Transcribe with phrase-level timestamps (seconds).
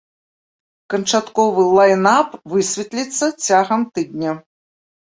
[0.93, 4.31] Канчатковы лайнап высветліцца цягам тыдня.